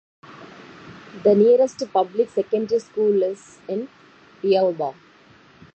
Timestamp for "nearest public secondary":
1.35-2.79